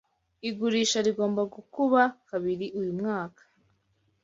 Igurisha 0.49 0.99
rigomba 1.07 1.41
gukuba 1.53 2.01
kabiri 2.29 2.65
uyu 2.79 2.91
mwaka. 2.99 3.41